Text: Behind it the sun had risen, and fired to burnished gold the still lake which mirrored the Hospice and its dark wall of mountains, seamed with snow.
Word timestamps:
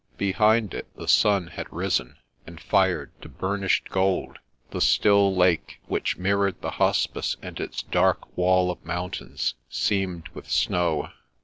Behind 0.17 0.73
it 0.73 0.87
the 0.95 1.07
sun 1.07 1.45
had 1.45 1.71
risen, 1.71 2.17
and 2.47 2.59
fired 2.59 3.11
to 3.21 3.29
burnished 3.29 3.89
gold 3.89 4.39
the 4.71 4.81
still 4.81 5.35
lake 5.35 5.79
which 5.85 6.17
mirrored 6.17 6.59
the 6.59 6.71
Hospice 6.71 7.37
and 7.43 7.59
its 7.59 7.83
dark 7.83 8.35
wall 8.35 8.71
of 8.71 8.83
mountains, 8.83 9.53
seamed 9.69 10.27
with 10.29 10.49
snow. 10.49 11.09